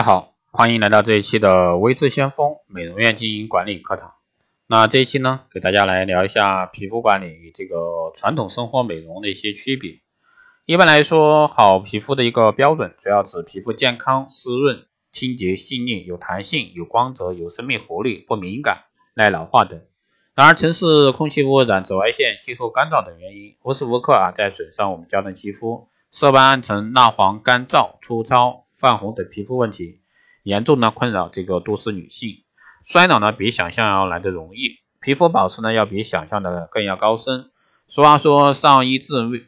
[0.00, 4.14] 大家好，欢迎来到这一期的微智先锋美容院经营管理课堂。
[4.66, 10.00] 那这一期呢，给大家来聊一下皮肤管理与这个传统生活美容的一些区别。
[10.64, 19.82] 一般来说，好皮肤的一个标准，主要指皮肤健康、湿润、清洁、细腻、有弹性、有光泽、有生命活力、不敏感、耐老化等。
[20.34, 28.64] 然而，城市空气污染、紫外线、气候干燥等原因，无时无刻啊在损伤我们娇嫩肌肤，色斑暗沉、蜡黄、干燥、粗糙。
[28.80, 30.00] 泛红等皮肤问题
[30.42, 32.44] 严重呢，困扰这个都市女性。
[32.82, 37.50] 衰老呢，比想象要来的容易，皮肤保持呢，要比想象的更要高深。
[37.88, 39.44] 俗话说，上医治未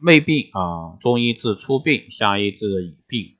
[0.00, 3.36] 未病啊，中医治初病，下医治已病。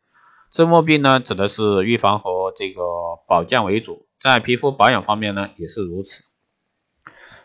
[0.51, 2.83] 治末病呢，指的是预防和这个
[3.27, 6.25] 保健为主，在皮肤保养方面呢，也是如此。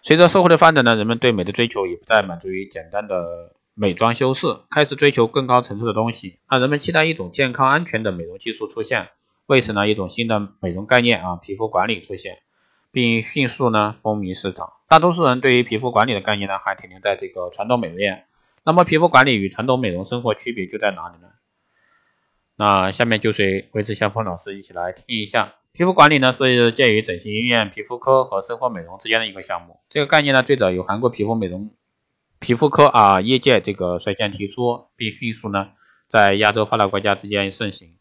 [0.04, 3.56] 随着社会的发展呢，人们对美的追求也不再满足于简单的。
[3.78, 9.10] 美妆修饰开始追求更高层次的东西，那人们期待一种健康安全的美容技术出现，
[9.48, 12.40] 为此呢，一种新的美容概念啊，皮肤管理出现，
[12.94, 14.72] 并迅速呢风靡市场。
[14.88, 18.24] 大多数人对于皮肤管理的概念呢，还停留在这个传统美容院。
[18.64, 21.28] 那么，皮肤管理与传统美容生活区别就在哪里呢？
[22.56, 29.82] 那下面就随维持相锋老师一起来听一下，皮肤管理呢是介于整形医院、皮肤科和生活美容之间的一个项目。
[29.90, 31.72] 这个概念呢，最早由韩国皮肤美容。
[32.46, 35.70] 皮肤科啊，业界这个率先提出，并迅速呢
[36.08, 37.96] 在亚洲发达国家之间盛行，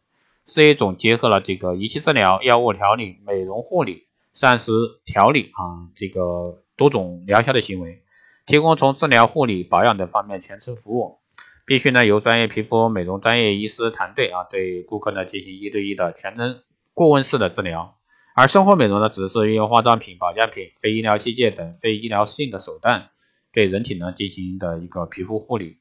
[0.45, 4.71] 是一种结合了这个仪器治疗、药物调理、美容护理、膳食
[5.07, 8.03] 调理啊这个多种疗效的行为，
[8.45, 11.21] 提供从治疗、护理、保养等方面全程服务，
[11.65, 16.61] 必须呢由专业皮肤美容专业医师团队啊对顾客呢进行一对一的全程
[16.93, 17.97] 顾问式的治疗，
[18.37, 23.09] 而生活美容呢只是运用化妆品、保健品、非医疗器械等非医疗性的手段。
[23.55, 25.79] 对人体呢进行的一个皮肤护理、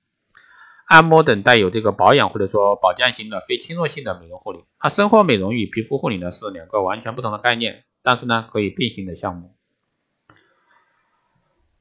[0.85, 4.63] 按摩等带有这个保养或者说保健型的非侵入性的美容护理。
[4.79, 9.55] 它生活美容与皮肤护理呢是两个完全不同的概念，但是呢可以并行的项目。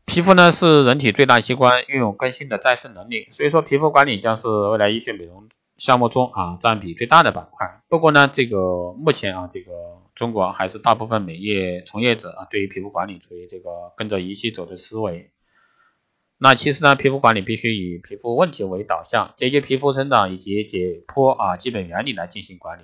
[0.06, 7.82] 皮肤呢是人体最大器官，拥有更新的再生能力，所以说皮肤管理将是未来医学美容项目中啊占比最大的板块。
[7.88, 9.72] 不过呢，这个目前啊这个
[10.14, 15.30] 中国还是大部分美业从业者啊对于皮肤管理处于这个跟着仪器走的思维。
[16.44, 22.82] 那其实呢，皮肤管理必须以皮肤问题为导向，解决皮肤生长以及解剖啊基本原理来进行管理。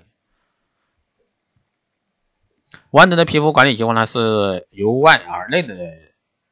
[2.93, 5.75] 完整的皮肤管理计划呢，是由外而内的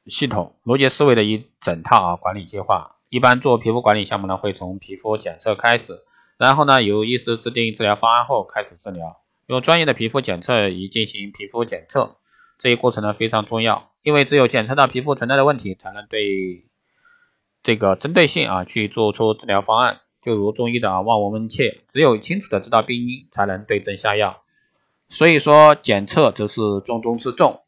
[0.07, 2.97] 系统逻辑思维的一整套啊管理计划。
[3.09, 6.01] 一般做皮肤管理项目呢，会从皮肤检测开始，
[6.39, 12.17] 然后呢，由医师制定治疗方案后开始治疗，用专业的皮肤检测仪进行皮肤检测。
[12.59, 16.67] 这一过程呢非常重要，因为只有检测到皮肤存在的问题，才能对。
[17.67, 24.41] 这个针对性啊，去做出治疗方案，就如中医的望闻问切，只有清楚的知道病因，才能对症下药。
[25.09, 27.63] 所以说检测则是重中之重。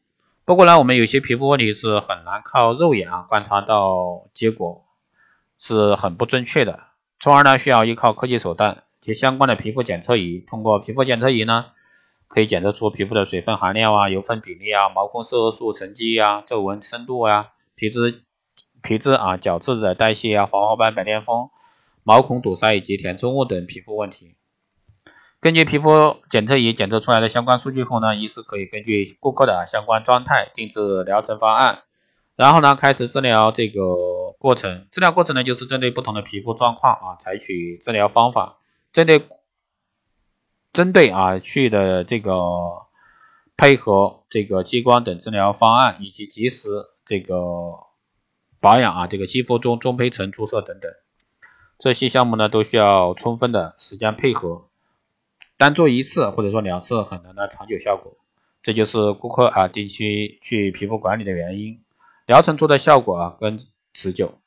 [0.45, 4.85] 不过呢，我们有些皮肤问题是很难靠肉眼啊观察到结果，
[5.57, 6.79] 是很不准确的，
[7.19, 10.39] 从而呢需要依靠科技手段及相关的皮肤检测仪。
[10.39, 11.65] 通过皮肤检测仪呢，
[12.29, 18.23] 可以检测出皮肤的水分含量啊、油分比例啊、毛孔色素沉积啊、皱纹深度啊、皮脂。
[18.81, 21.49] 皮质啊、角质的代谢啊、黄褐斑、白癜风、
[22.03, 24.35] 毛孔堵塞以及填充物等皮肤问题。
[25.41, 31.83] 根据皮肤检测仪检测出来的相关数据后呢，医师可以根据顾客的相关状态定制疗程方案，
[32.35, 33.81] 然后呢开始治疗这个
[34.37, 34.87] 过程。
[34.91, 38.57] 治疗过程呢就是针对不同的皮肤状况啊，采取治疗方法，
[38.91, 39.27] 针对
[40.73, 42.33] 针对啊去的这个
[43.55, 46.69] 配合这个激光等治疗方案，以及及时
[47.05, 47.88] 这个。
[48.61, 50.91] 保养啊，这个肌肤中中胚层注射等等，
[51.77, 54.67] 这些项目呢都需要充分的时间配合，
[55.57, 58.17] 单做一次或者说两次很难的长久效果，
[58.61, 61.81] 这就是顾客啊定期去皮肤管理的原因，
[62.25, 63.57] 疗程做的效果啊更
[63.93, 64.39] 持久。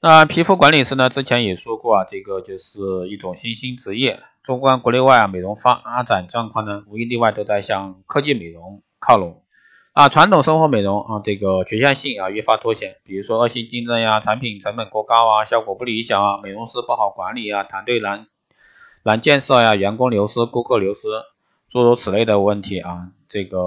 [0.00, 9.42] 那皮肤管理师呢，之前也说过啊，这个就是一种新兴职业，纵观国内外啊，美容发展状况呢，无一例外都在向科技美容靠拢。
[9.98, 12.98] 啊，传统生活美容啊，这个局限性啊越发凸显。
[13.02, 18.28] 比如说恶性竞争呀，产品成本过高啊，效果不理想啊，美容师不好管理啊，团队难
[19.02, 21.08] 难建设呀，员工流失、顾客流失，
[21.68, 23.58] 诸如此类的问题啊，这个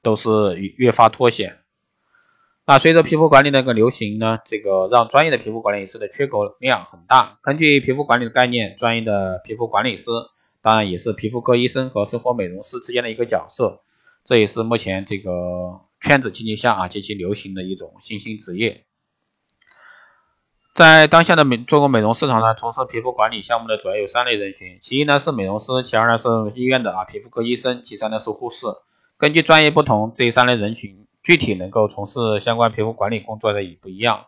[0.00, 1.58] 都是越发凸显。
[2.64, 7.40] 那随着皮肤管理的一个流行呢，这个让专业的皮肤管理师的缺口量很大。
[7.42, 10.10] 根据皮肤管理的概念，专业的皮肤管理师
[10.62, 13.82] 当然也是皮肤科医生和生活美容师之间的一个角色。
[14.28, 18.84] 这也是目前这个圈子经济下啊极其流行的一种新兴职业。
[20.74, 28.66] 在当下的美中国美容市场上，从事皮肤管理项目的主要有三类人群，其一呢是美容师，其二呢是医院的啊皮肤科医生，其三呢是护士。
[29.16, 34.26] 根据专业不同，这三类人群具体能够从事相关皮肤管理工作的也不一样。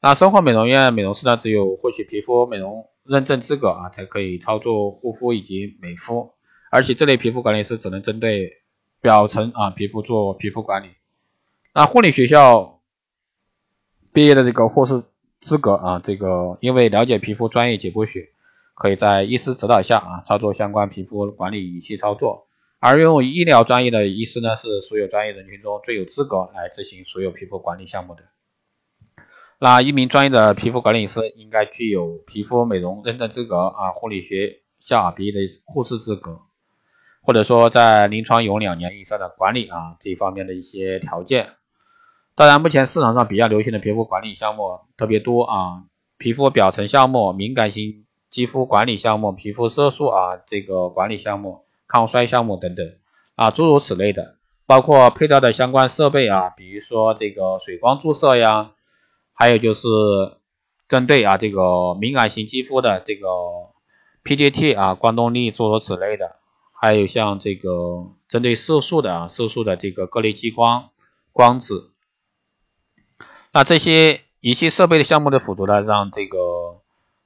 [0.00, 6.32] 那生活美容院美容师呢，只有获取皮肤美容认证资格啊，才可以操作护肤以及美肤，
[6.72, 8.59] 而且这类皮肤管理师只能针对
[9.00, 10.88] 表层啊皮肤做皮肤管理。
[11.74, 12.80] 那护理学校
[14.12, 15.04] 毕业的这个护士。
[15.42, 18.28] 资格啊，这个因为了解皮肤专业解剖学，
[18.74, 22.46] 可以在医师指导下啊操作相关皮肤管理仪器操作。
[22.78, 28.24] 而拥有医疗专业的医师呢，是所有专业人群中最有资格来执行所有皮肤管理项目的。
[29.58, 36.42] 那一名专业的皮肤管理师应该具有皮肤美容认证资格啊，护理学校毕业的护士资格，
[37.22, 41.50] 或者说在临床有两年以上的管理啊这一方面的一些条件。
[42.34, 45.84] 当然，目前市场上比较流行的皮肤管理项目特别多啊，
[46.16, 52.86] 皮肤表层项目、敏感型肌肤管理项目、皮肤色素啊这个管理项目、抗衰项目等等
[53.34, 54.36] 啊，诸如此类的，
[54.66, 58.70] 包括配套的相关设备啊，比如说这个水光注射呀，
[59.34, 59.88] 还有就是
[60.88, 63.26] 针对啊这个敏感型肌肤的这个
[64.24, 66.36] PDT 啊光动力诸如此类的，
[66.82, 70.88] 还有像这个针对色素的啊色素的这个各类激光
[71.30, 71.90] 光子。
[73.52, 76.38] 那这些仪器设备的项目的辅助呢，让这个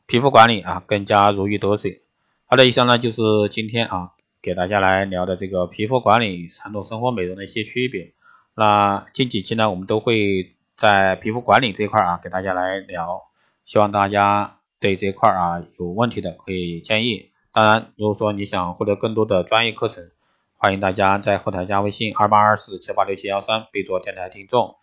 [0.06, 2.00] 皮肤管理啊更加如鱼得水。
[2.46, 4.10] 好的，以上呢就是今天啊
[4.42, 8.12] 给大家来聊的这个皮肤管理与传统生活美容的一些区别。
[8.56, 13.22] 那近几期呢，我们都会在皮肤管理这块啊给大家来聊，
[13.64, 17.30] 希望大家对这块啊有问题的可以建议。
[17.54, 20.10] 当然，如果说你想获得更多的专业课程，
[20.56, 24.74] 欢迎大家在后台加微信二八二四七八六七幺三，备注电台听众。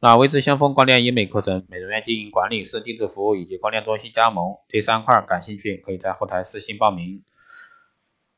[0.00, 7.22] 那微智先锋光电医美课程、美容院经营管理师定制服务以及光电中心加盟这三块感兴趣，可以在后台私信报名。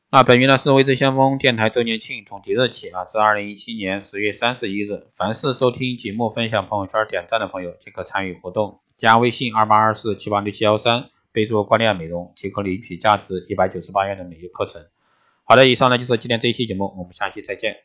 [0.09, 14.85] 那本月呢是微智先锋电台周年庆，从即日起啊至二零一七年十月三十一日，凡是收听节目、分享朋友圈、点赞的朋友即可参与活动，加微信二八二四七八六七幺三，备注光电美容即可领取价值一百九十八元的美业课程。
[15.43, 17.77] 好的，以上呢就是今天这一期节目，我们下期再见。